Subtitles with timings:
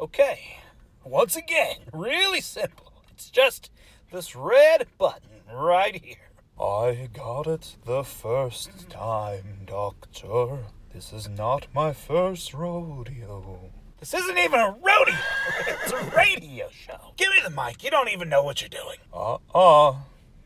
[0.00, 0.58] Okay,
[1.04, 2.92] once again, really simple.
[3.10, 3.70] It's just
[4.12, 6.16] this red button right here.
[6.60, 10.58] I got it the first time, Doctor.
[10.92, 13.70] This is not my first rodeo.
[13.98, 15.16] This isn't even a rodeo.
[15.82, 17.12] It's a radio show.
[17.16, 17.82] Give me the mic.
[17.82, 18.98] You don't even know what you're doing.
[19.12, 19.96] Uh-uh.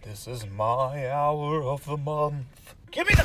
[0.02, 2.74] This is my hour of the month.
[2.90, 3.24] Give me the.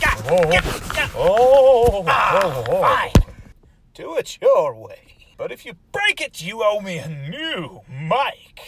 [0.00, 0.50] God, Oh.
[0.50, 1.10] give me- God.
[1.16, 2.80] Oh, Ah, oh, oh.
[2.82, 3.34] fine.
[3.94, 5.15] Do it your way.
[5.36, 8.60] But if you break it, you owe me a new mic.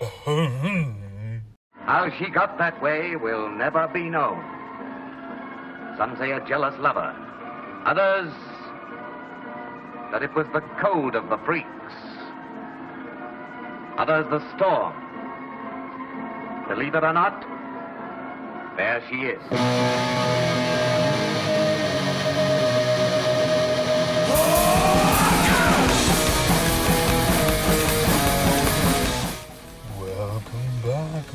[1.86, 4.42] How she got that way will never be known.
[5.98, 7.14] Some say a jealous lover.
[7.86, 8.32] Others
[10.12, 11.68] that it was the code of the freaks.
[13.98, 14.94] Others the storm.
[16.68, 17.44] Believe it or not,
[18.76, 20.53] there she is.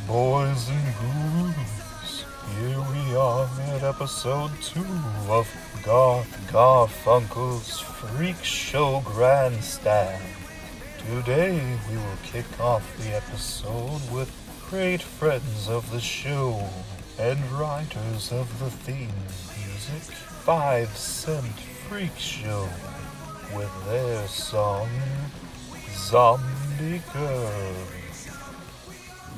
[0.10, 2.26] Boys and ghouls.
[2.58, 4.84] Here we are at episode two
[5.30, 5.48] of
[5.84, 10.20] Garth Garfunkel's Freak Show Grandstand.
[11.06, 14.34] Today we will kick off the episode with
[14.68, 16.68] great friends of the show
[17.20, 19.14] and writers of the theme
[19.60, 20.02] music,
[20.42, 22.68] Five Cent Freak Show,
[23.56, 24.90] with their song
[25.94, 27.99] Zombie Girl.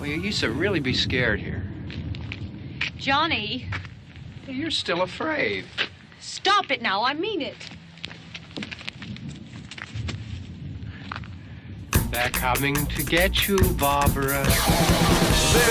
[0.02, 1.64] Well, you used to really be scared here.
[2.98, 3.68] Johnny,
[4.48, 5.66] You're still afraid.
[6.20, 7.04] stop it now.
[7.04, 7.56] I mean it.
[12.10, 14.44] They're coming to get you, Barbara.
[14.50, 15.68] She's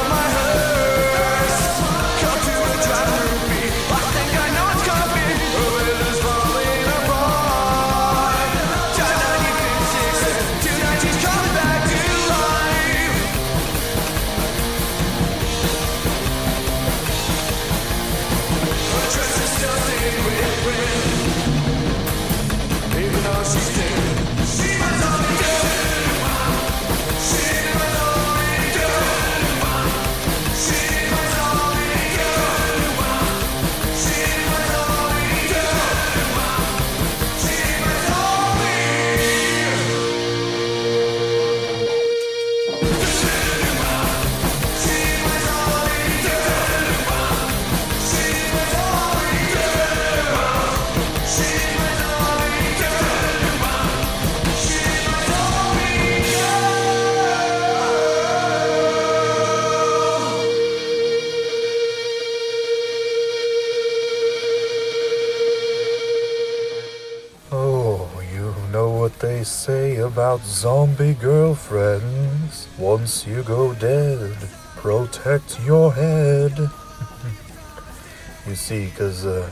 [70.13, 72.67] about zombie girlfriends.
[72.77, 74.37] Once you go dead,
[74.75, 76.55] protect your head.
[78.47, 79.49] you see, cause, uh,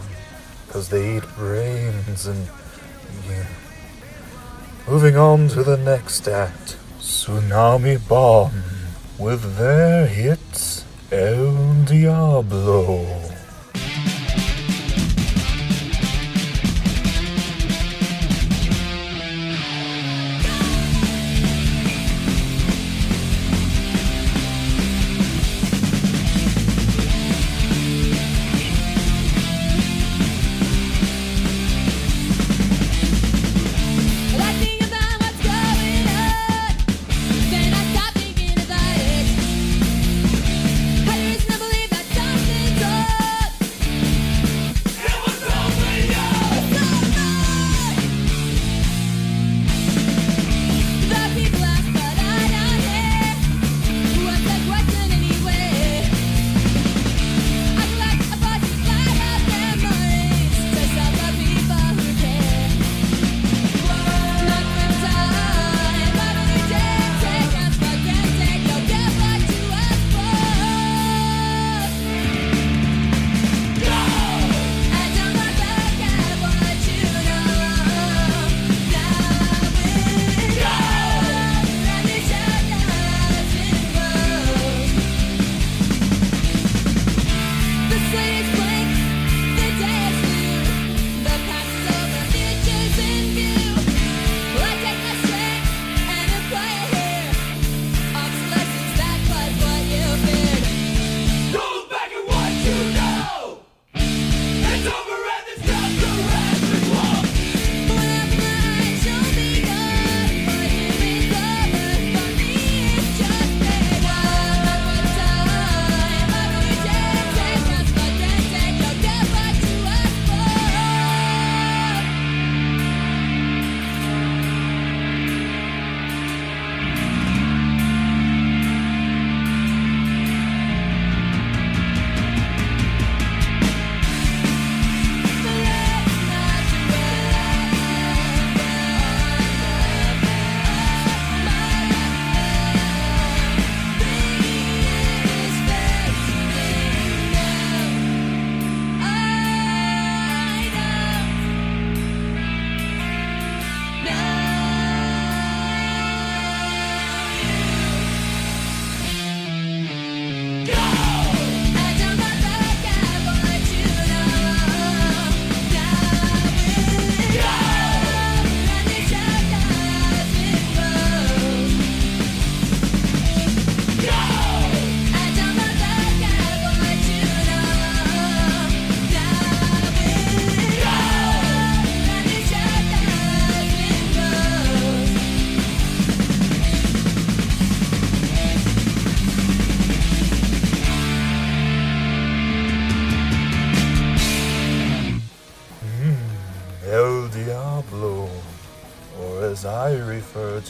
[0.69, 2.47] cause they eat brains and,
[3.27, 3.47] yeah.
[4.87, 6.77] Moving on to the next act.
[6.99, 8.61] Tsunami Bomb
[9.17, 13.20] with their hits El Diablo.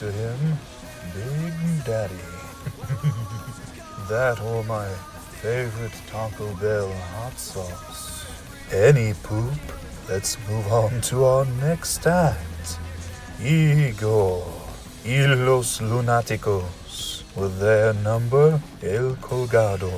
[0.02, 0.58] To him
[1.14, 2.14] Big Daddy.
[4.08, 4.88] that or my
[5.40, 8.26] favorite Taco Bell hot sauce.
[8.72, 9.60] Any poop.
[10.08, 12.78] Let's move on to our next act.
[13.40, 14.42] Igor
[15.04, 19.92] y los Lunáticos with their number El Colgado.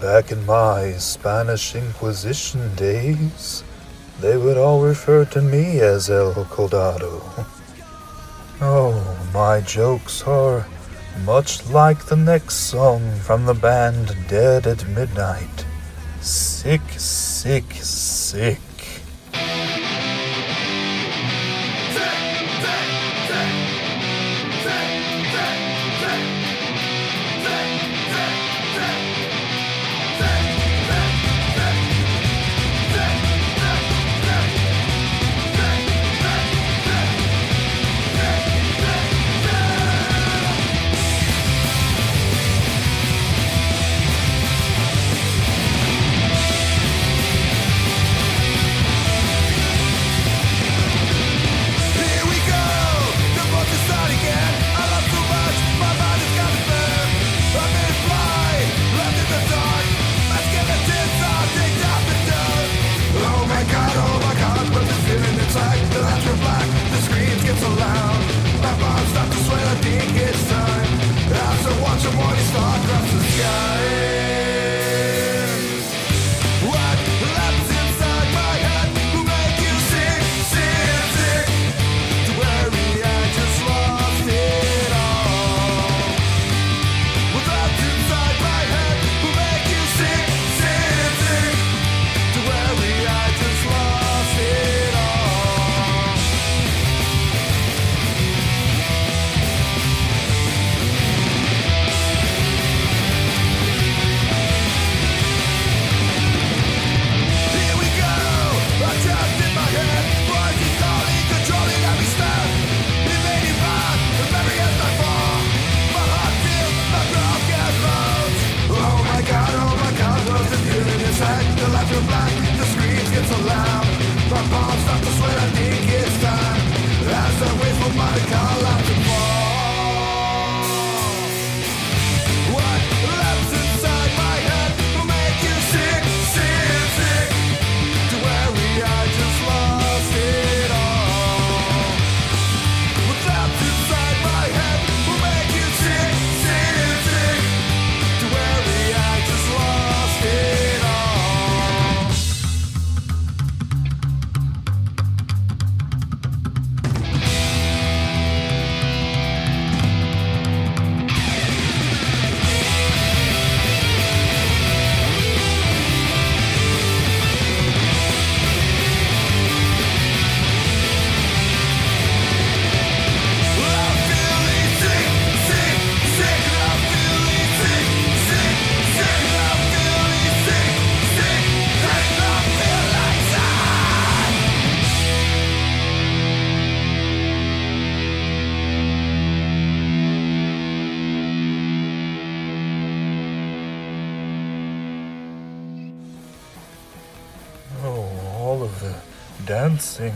[0.00, 3.64] Back in my Spanish Inquisition days,
[4.20, 7.20] they would all refer to me as El Coldado.
[8.60, 10.66] Oh, my jokes are
[11.24, 15.64] much like the next song from the band Dead at Midnight.
[16.20, 18.60] Sick, sick, sick.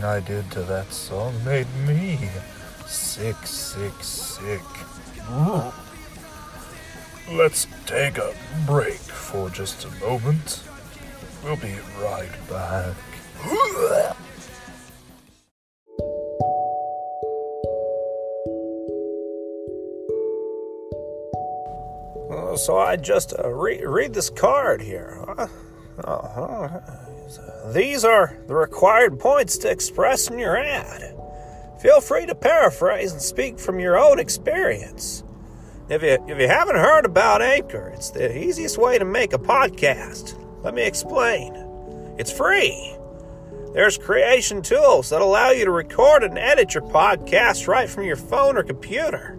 [0.03, 2.29] I did to that song made me
[2.85, 4.61] sick, sick, sick.
[7.31, 8.33] Let's take a
[8.65, 10.63] break for just a moment.
[11.43, 12.95] We'll be right back.
[22.55, 25.25] So I just uh, re- read this card here.
[25.27, 25.47] huh?
[26.03, 26.79] Uh-huh.
[27.73, 31.15] These are the required points to express in your ad.
[31.81, 35.23] Feel free to paraphrase and speak from your own experience.
[35.89, 39.37] If you, if you haven't heard about Anchor, it's the easiest way to make a
[39.37, 40.39] podcast.
[40.63, 41.53] Let me explain.
[42.17, 42.95] It's free.
[43.73, 48.15] There's creation tools that allow you to record and edit your podcast right from your
[48.15, 49.37] phone or computer.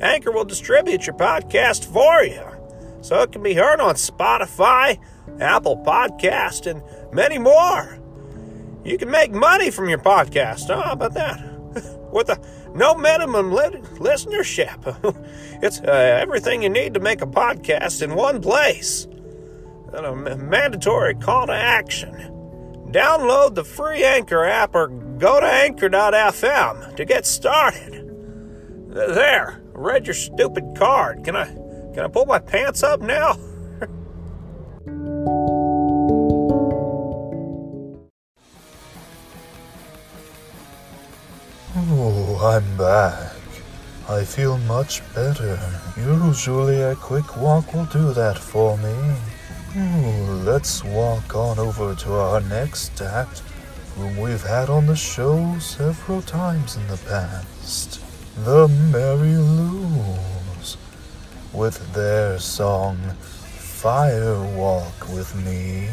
[0.00, 2.44] Anchor will distribute your podcast for you,
[3.00, 5.00] so it can be heard on Spotify,
[5.40, 6.82] Apple Podcast, and
[7.16, 7.98] many more.
[8.84, 10.70] You can make money from your podcast.
[10.70, 11.40] Oh, how about that?
[12.12, 12.38] With a
[12.74, 14.78] no minimum li- listenership.
[15.62, 19.08] it's uh, everything you need to make a podcast in one place.
[19.92, 22.12] And a mandatory call to action.
[22.90, 28.04] Download the free Anchor app or go to anchor.fm to get started.
[28.88, 31.24] There, read your stupid card.
[31.24, 31.46] Can I
[31.94, 33.38] can I pull my pants up now?
[42.40, 43.32] I'm back.
[44.08, 45.58] I feel much better.
[45.96, 48.94] Usually a quick walk will do that for me.
[49.76, 53.42] Ooh, let's walk on over to our next act,
[53.94, 58.00] whom we've had on the show several times in the past.
[58.44, 60.76] The Mary Lou's,
[61.54, 62.98] with their song
[63.56, 65.88] Fire Walk with Me.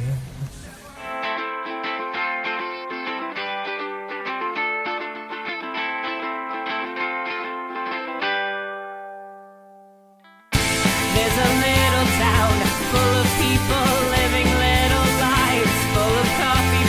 [13.44, 16.84] People living little lives, full of coffee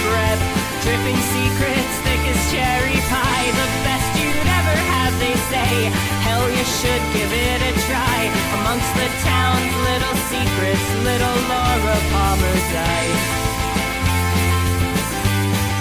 [0.84, 3.48] dripping secrets thick as cherry pie.
[3.56, 5.72] The best you'd ever have, they say.
[6.26, 8.18] Hell, you should give it a try.
[8.60, 13.18] Amongst the town's little secrets, little Laura Palmer died.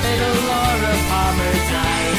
[0.08, 2.18] Little Laura Palmer died.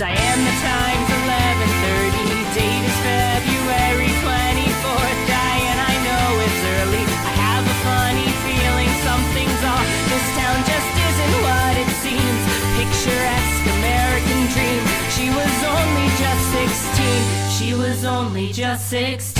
[0.00, 1.05] Diane, the time's
[17.96, 19.35] was only just 16.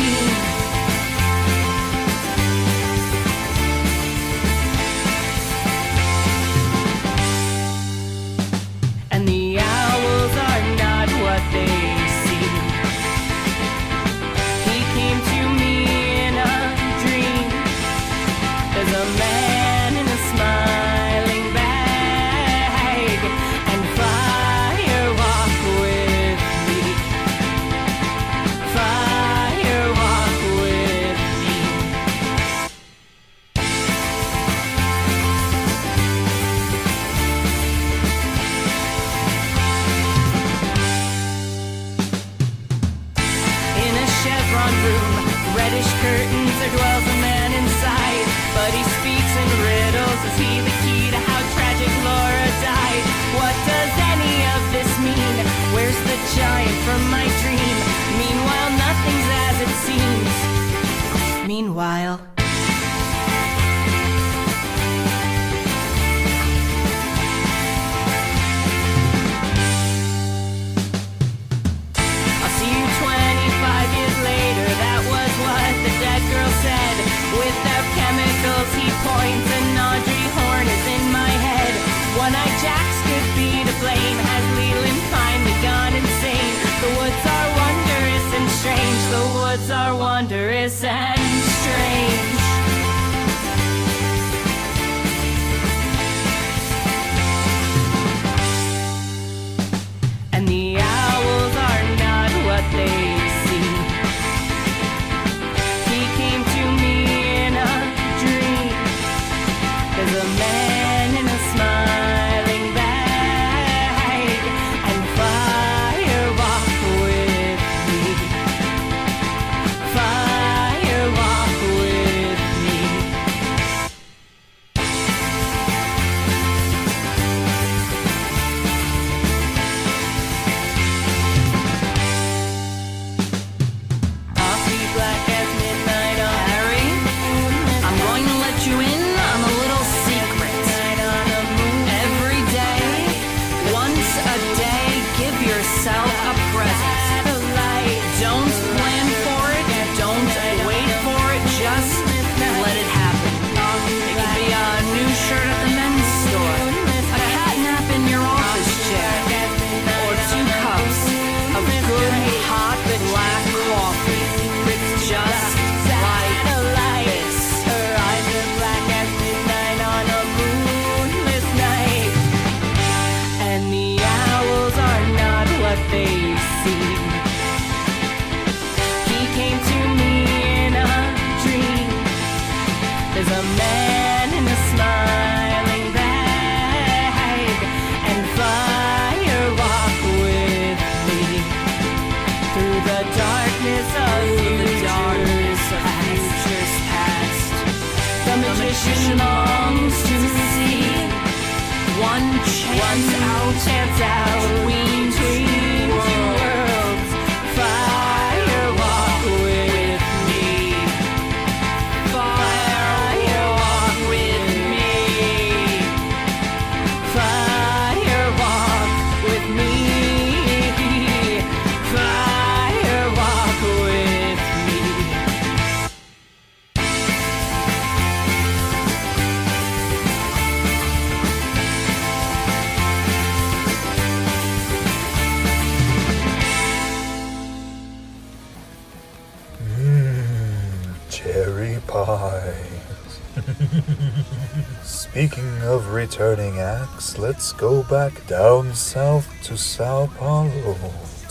[244.83, 250.77] Speaking of returning acts, let's go back down south to Sao Paulo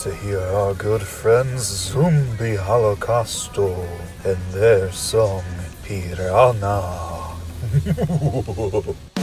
[0.00, 3.86] to hear our good friends Zumbi Holocausto
[4.24, 5.42] and their song
[5.82, 7.34] Pirana.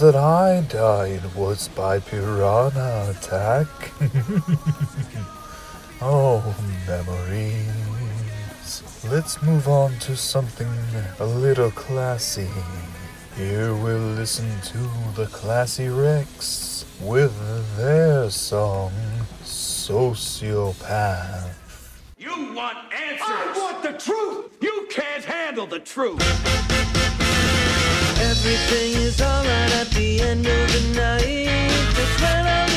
[0.00, 3.66] that I died was by piranha attack.
[6.00, 8.82] oh, memories.
[9.10, 10.72] Let's move on to something
[11.18, 12.48] a little classy.
[13.36, 14.78] Here we'll listen to
[15.16, 17.36] the Classy Rex with
[17.76, 18.92] their song,
[19.44, 21.52] Sociopath.
[22.16, 23.28] You want answers!
[23.28, 24.56] I want the truth!
[24.62, 26.22] You can't handle the truth!
[28.22, 31.70] Everything is alright at the end of the night.
[31.96, 32.69] That's when I'm.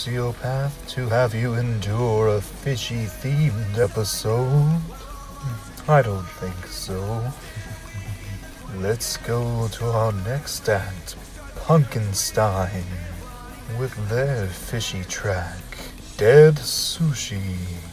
[0.00, 4.80] sociopath to have you endure a fishy themed episode?
[5.86, 7.30] I don't think so.
[8.78, 11.16] Let's go to our next act,
[11.54, 12.84] Punkenstein,
[13.78, 15.60] with their fishy track,
[16.16, 17.89] Dead Sushi.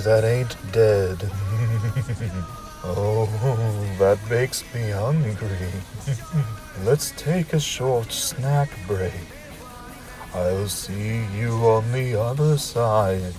[0.00, 1.18] That ain't dead.
[2.84, 3.26] oh,
[3.98, 5.70] that makes me hungry.
[6.84, 9.12] Let's take a short snack break.
[10.34, 13.34] I'll see you on the other side.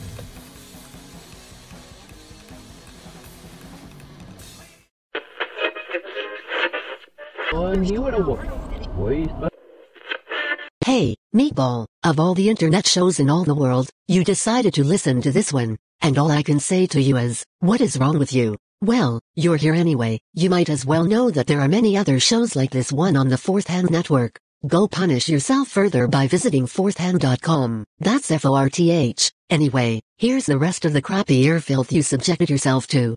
[10.84, 15.22] Hey, Meatball, of all the internet shows in all the world, you decided to listen
[15.22, 18.34] to this one, and all I can say to you is, what is wrong with
[18.34, 18.58] you?
[18.82, 22.56] Well, you're here anyway, you might as well know that there are many other shows
[22.56, 24.40] like this one on the Fourth Hand Network.
[24.68, 27.86] Go punish yourself further by visiting fourthhand.com.
[28.00, 29.32] That's F-O-R-T-H.
[29.50, 33.16] Anyway, here's the rest of the crappy ear filth you subjected yourself to.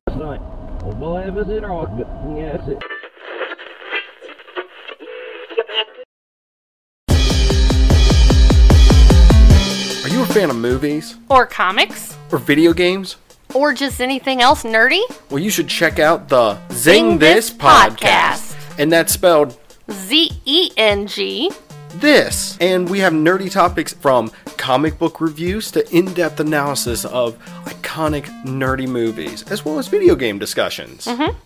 [10.03, 11.17] Are you a fan of movies?
[11.31, 12.14] Or comics?
[12.35, 13.15] Or video games?
[13.55, 15.01] Or just anything else nerdy?
[15.31, 18.57] Well, you should check out the Zing, Zing This This podcast.
[18.77, 19.57] And that's spelled
[19.89, 21.53] Z E N G.
[21.95, 22.59] this.
[22.61, 28.25] And we have nerdy topics from comic book reviews to in depth analysis of iconic
[28.45, 31.05] nerdy movies, as well as video game discussions.
[31.07, 31.37] Mhm.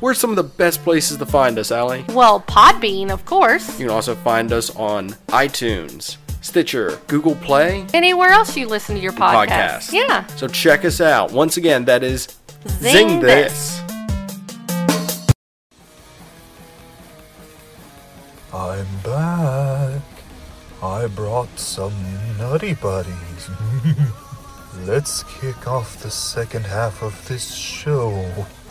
[0.00, 2.04] Where's some of the best places to find us, Allie?
[2.10, 3.78] Well, Podbean, of course.
[3.78, 6.18] You can also find us on iTunes,
[6.56, 9.48] Stitcher, Google Play, Anywhere else you listen to your podcast.
[9.48, 9.92] podcast.
[9.92, 10.26] Yeah.
[10.36, 11.30] So check us out.
[11.30, 12.28] Once again, that is
[12.66, 13.78] Zing Zing, This.
[13.78, 14.96] this.
[18.54, 20.00] I'm back.
[20.82, 21.92] I brought some
[22.38, 23.50] nutty buddies.
[24.86, 28.08] Let's kick off the second half of this show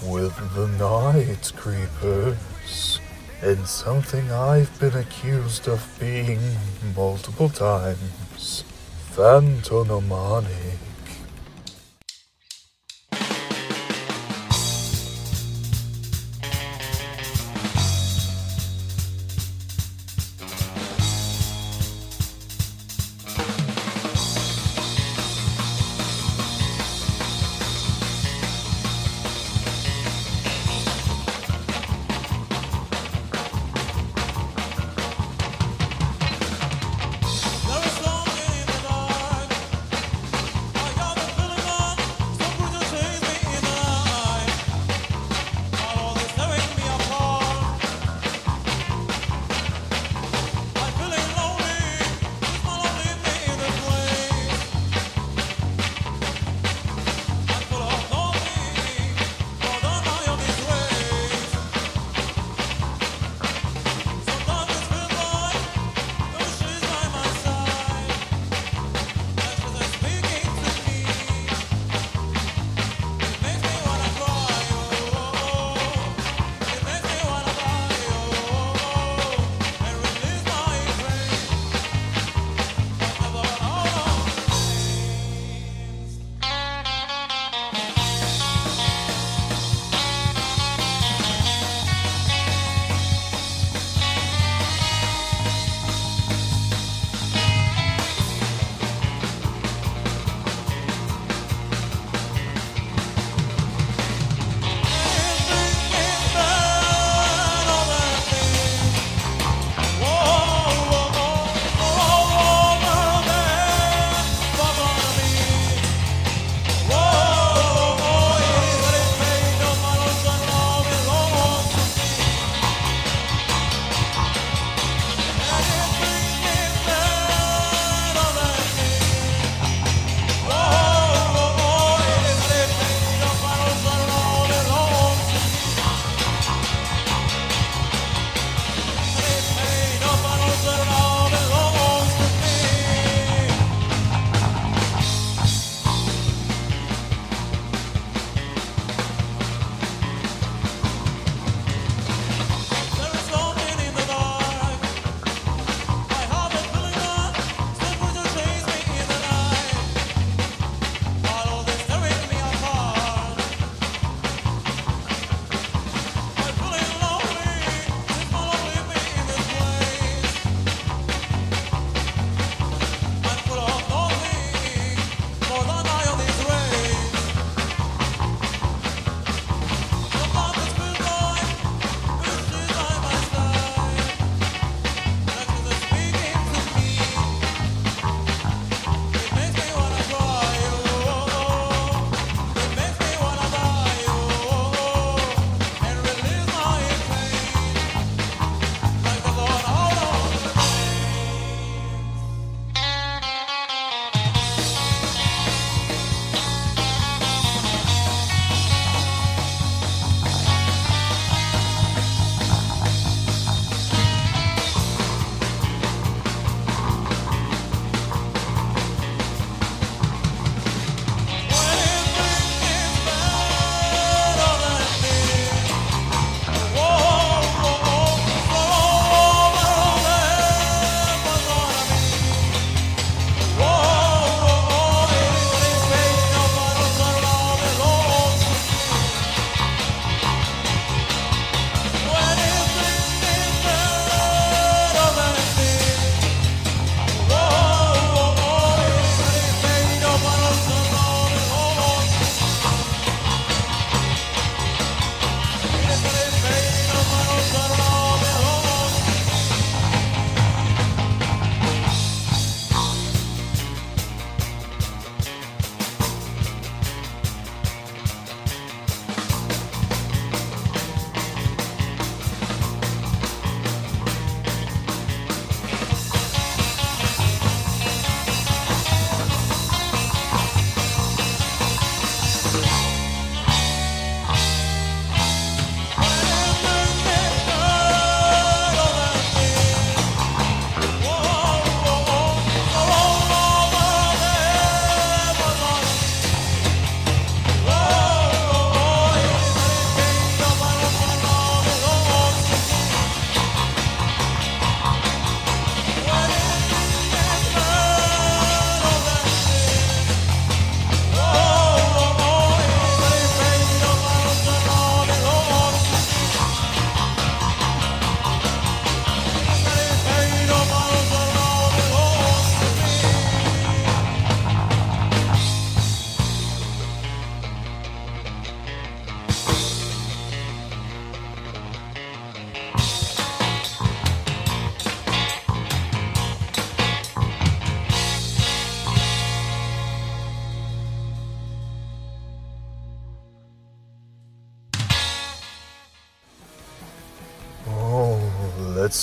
[0.04, 3.00] with the Night Creepers.
[3.42, 6.40] And something I've been accused of being
[6.96, 8.64] multiple times.
[9.14, 10.85] Phantonomonic.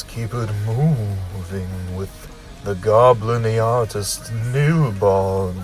[0.08, 2.10] Keep it moving with
[2.64, 5.56] the goblin the artist Newbog,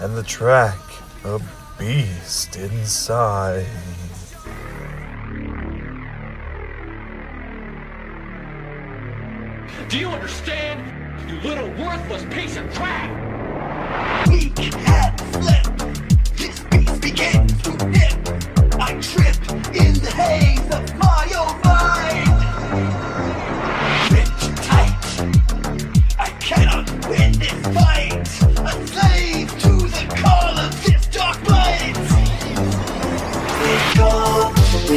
[0.00, 0.78] and the track
[1.24, 1.40] a
[1.78, 3.66] beast inside.
[9.88, 11.28] Do you understand?
[11.28, 14.28] You little worthless piece of crap!
[14.28, 15.66] Weak hat flip!
[16.36, 18.07] This beast begins to hit!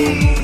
[0.02, 0.41] me.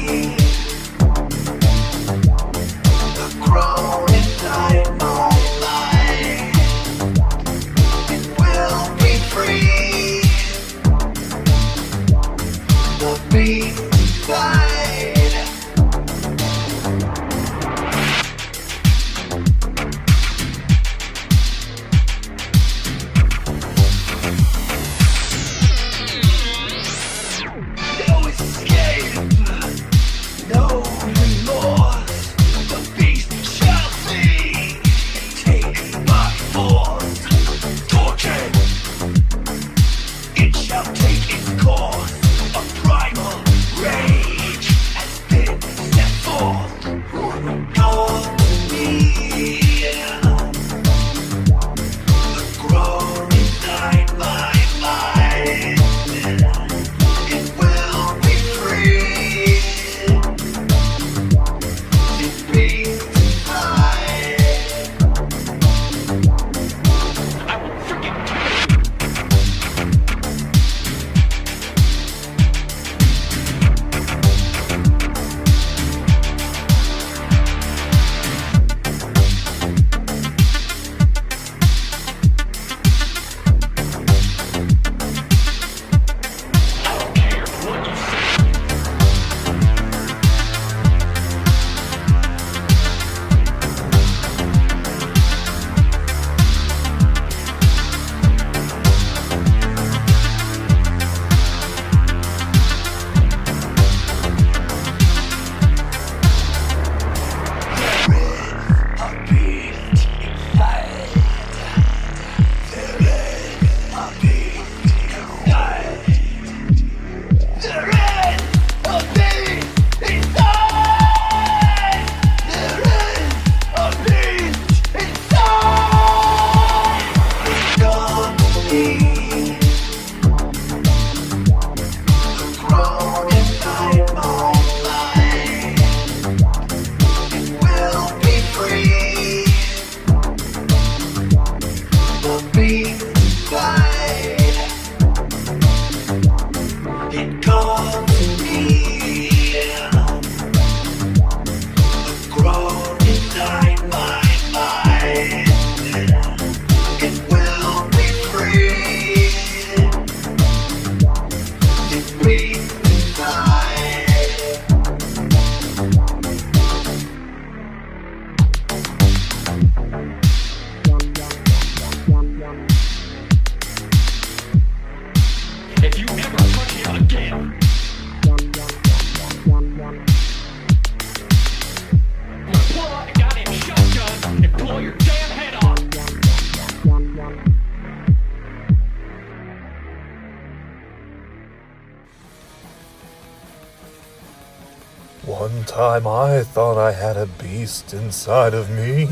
[195.77, 199.07] time I thought I had a beast inside of me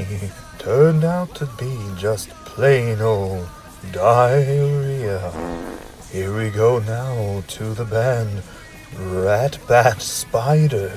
[0.57, 3.47] turned out to be just plain old
[3.91, 5.31] diarrhea.
[6.11, 8.41] Here we go now to the band
[8.97, 10.91] Rat Bat Spider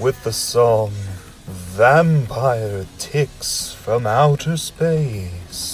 [0.00, 0.90] with the song
[1.46, 5.73] Vampire Ticks from Outer Space.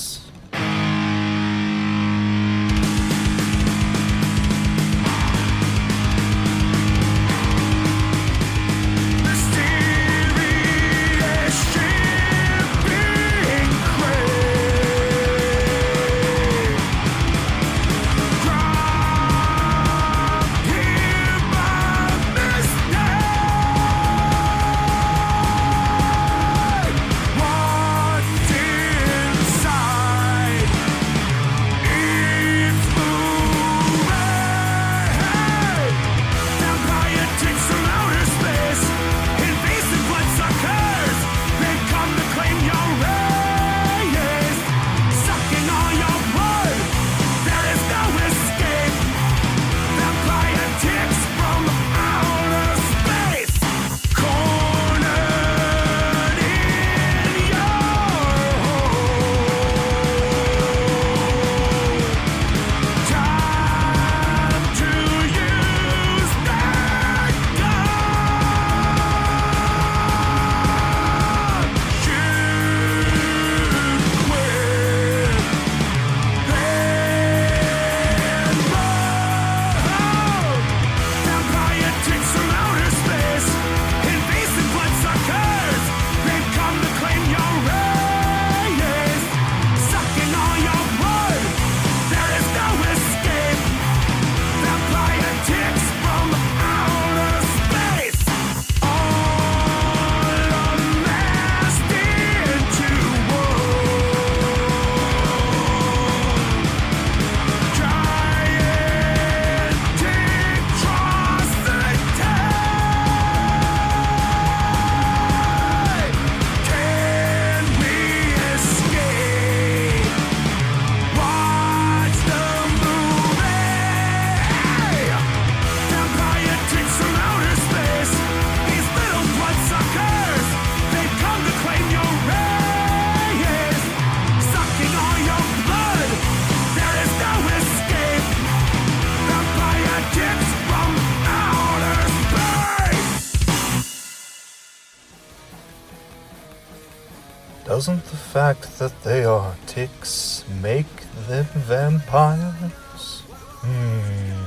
[148.91, 153.22] That they are ticks make them vampires?
[153.62, 154.45] Hmm.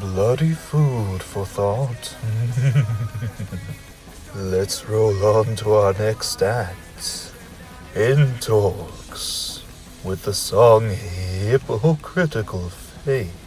[0.00, 2.16] Bloody food for thought.
[4.34, 7.32] Let's roll on to our next act.
[7.94, 9.64] In talks
[10.04, 13.39] with the song Hypocritical Faith.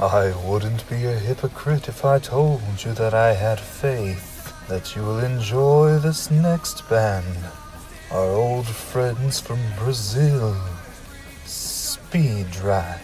[0.00, 5.02] I wouldn't be a hypocrite if I told you that I had faith that you
[5.02, 7.36] will enjoy this next band.
[8.12, 10.56] Our old friends from Brazil,
[11.44, 13.02] Speedrax,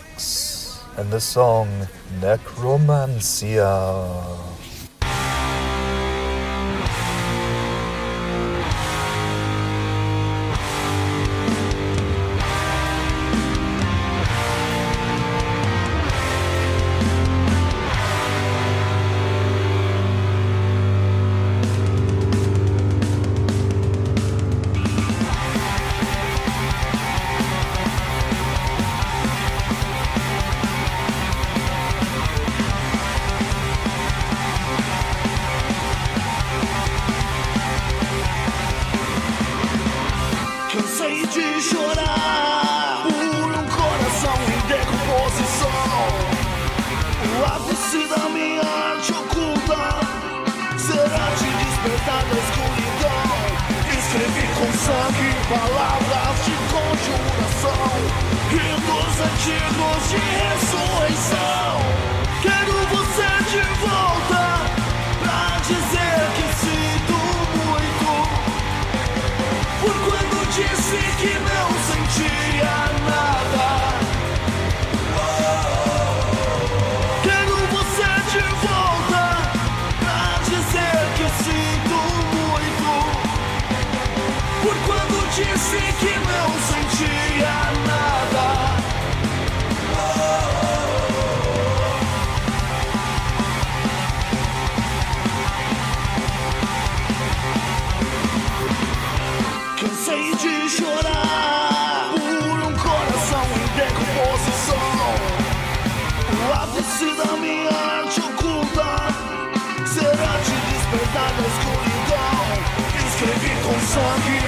[0.97, 1.89] and the song
[2.21, 3.65] Necromancia.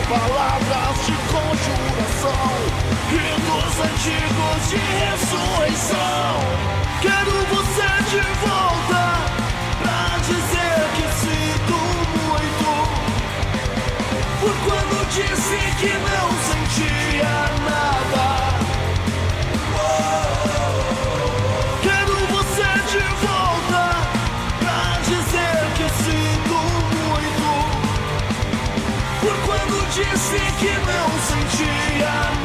[0.09, 2.48] Palavras de conjuração,
[3.11, 6.34] ritos antigos de ressurreição.
[7.00, 9.04] Quero você de volta
[9.82, 11.78] pra dizer que sinto
[12.22, 12.70] muito.
[14.40, 17.34] Por quando disse que não sentia
[17.64, 17.86] nada.
[30.16, 32.36] Disse que não sentia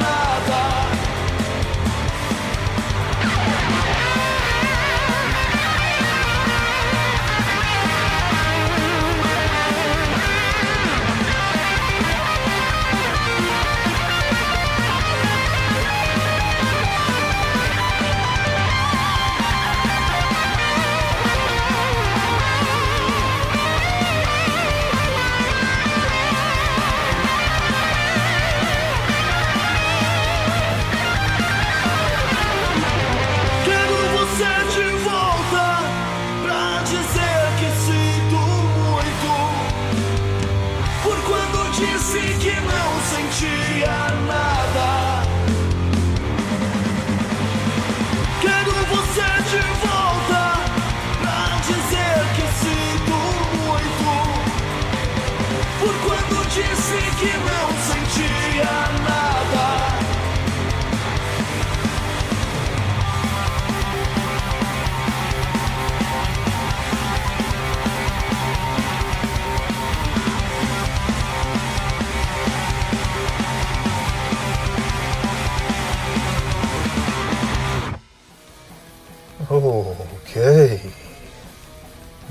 [80.41, 80.81] Okay.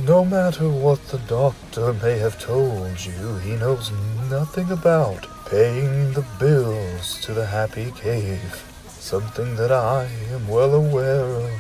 [0.01, 3.93] No matter what the doctor may have told you, he knows
[4.29, 8.65] nothing about paying the bills to the happy cave.
[8.89, 11.53] Something that I am well aware of.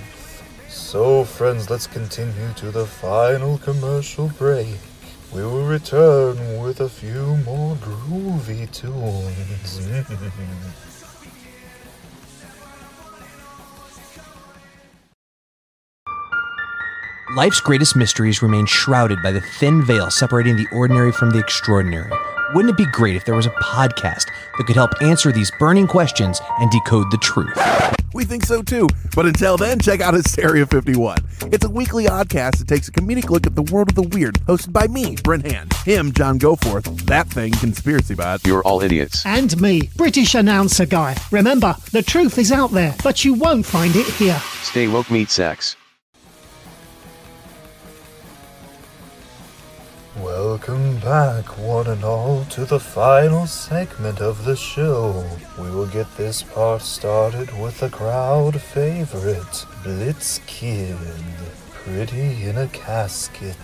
[0.68, 4.78] So, friends, let's continue to the final commercial break.
[5.32, 9.86] We will return with a few more groovy tunes.
[17.36, 22.10] Life's greatest mysteries remain shrouded by the thin veil separating the ordinary from the extraordinary.
[22.54, 24.26] Wouldn't it be great if there was a podcast
[24.58, 27.56] that could help answer these burning questions and decode the truth?
[28.12, 28.88] We think so too.
[29.14, 31.18] But until then, check out Hysteria 51.
[31.52, 34.34] It's a weekly oddcast that takes a comedic look at the world of the weird,
[34.40, 38.44] hosted by me, Brent Hand, him, John Goforth, that thing, Conspiracy Bot.
[38.44, 39.24] You're all idiots.
[39.24, 41.16] And me, British announcer guy.
[41.30, 44.42] Remember, the truth is out there, but you won't find it here.
[44.62, 45.76] Stay woke, meet sex.
[50.18, 55.24] Welcome back, one and all, to the final segment of the show.
[55.56, 60.98] We will get this part started with a crowd favorite, Blitzkid,
[61.70, 63.54] Pretty in a Casket.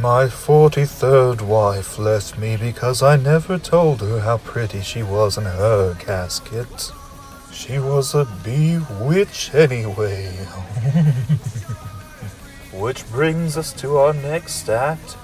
[0.00, 5.44] My forty-third wife left me because I never told her how pretty she was in
[5.44, 6.90] her casket.
[7.52, 10.28] She was a bee witch anyway.
[12.72, 15.18] Which brings us to our next act,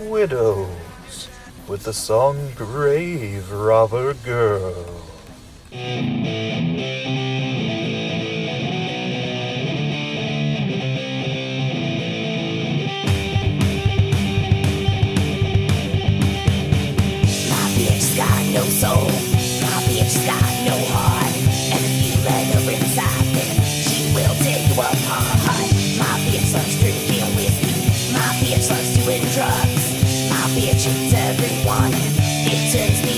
[0.00, 1.28] Widows,
[1.68, 5.02] with the song Grave Robber Girl.
[18.56, 19.04] no soul.
[19.68, 21.34] My bitch's got no heart.
[21.72, 22.62] And if you let her
[23.84, 25.68] she will tear you apart.
[26.00, 27.76] My bitch loves drinking whiskey.
[28.16, 29.84] My bitch loves doing drugs.
[30.32, 31.92] My bitch eats everyone.
[32.48, 33.15] It turns me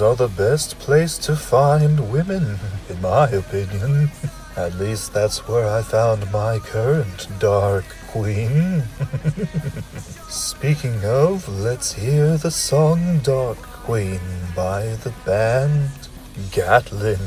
[0.00, 4.10] Are the best place to find women, in my opinion.
[4.56, 8.84] At least that's where I found my current dark queen.
[10.28, 14.20] Speaking of, let's hear the song Dark Queen
[14.56, 15.90] by the band
[16.50, 17.20] Gatlin.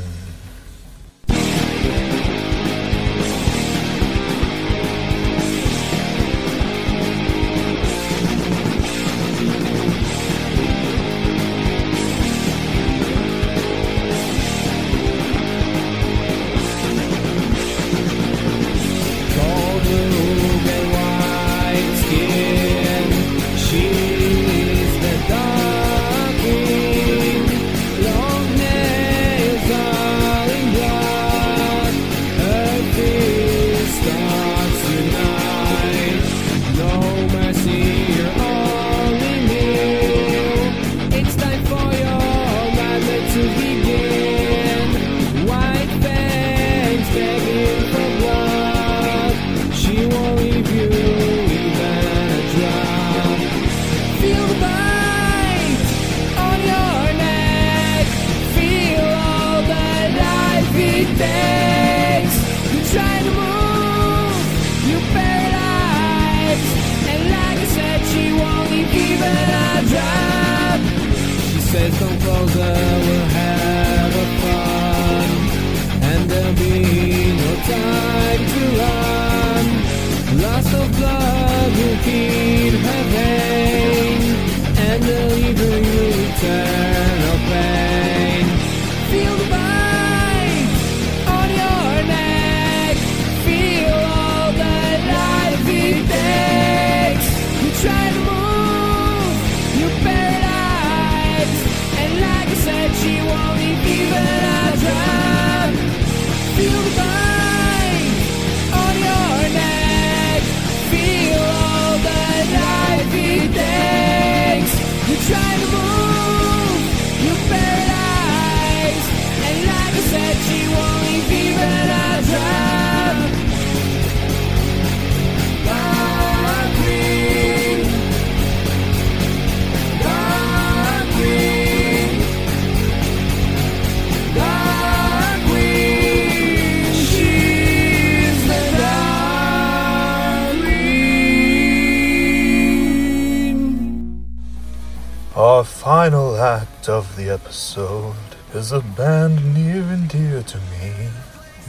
[146.84, 148.14] subject of the episode
[148.52, 151.08] is a band near and dear to me,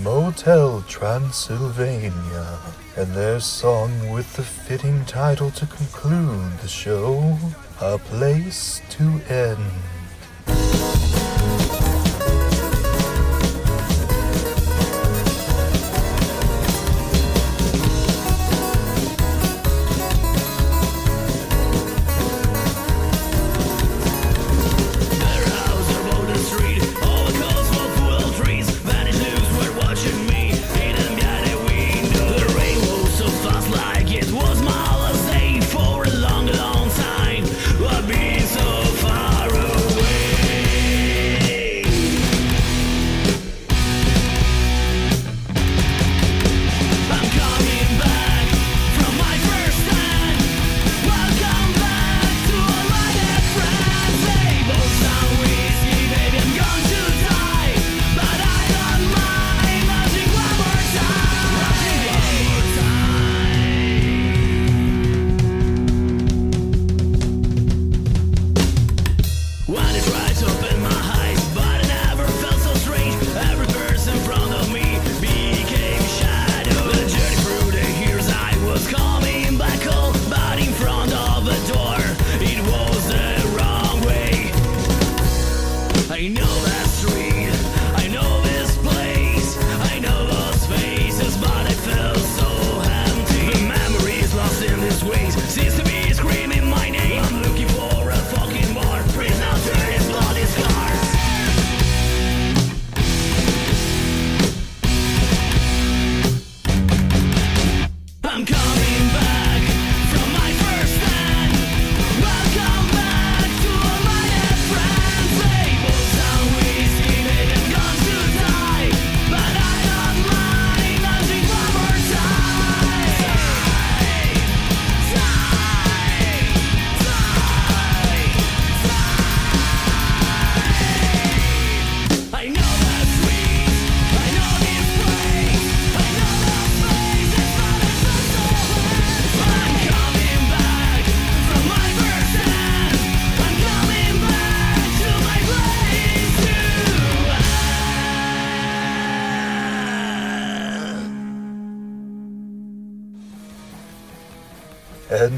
[0.01, 2.59] Motel Transylvania,
[2.97, 7.38] and their song with the fitting title to conclude the show,
[7.82, 9.94] A Place to End.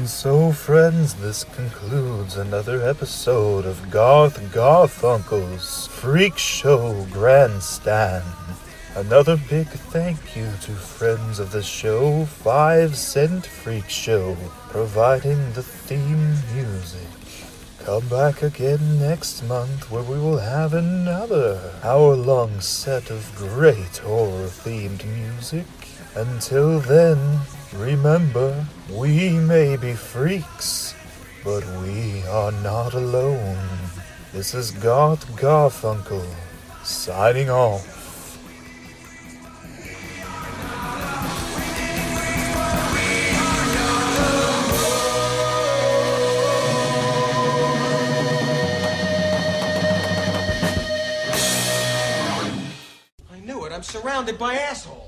[0.08, 8.24] So, friends, this concludes another episode of Garth Garfunkel's Freak Show Grandstand.
[8.96, 14.34] Another big thank you to friends of the show, Five Cent Freak Show,
[14.70, 17.06] providing the theme music.
[17.84, 23.98] Come back again next month where we will have another hour long set of great
[23.98, 25.66] horror themed music.
[26.16, 27.40] Until then,
[27.74, 30.94] remember, we may be freaks,
[31.44, 33.58] but we are not alone.
[34.32, 36.24] This is Garth Garfunkel,
[36.82, 37.96] signing off.
[53.30, 53.72] I knew it.
[53.72, 55.07] I'm surrounded by assholes.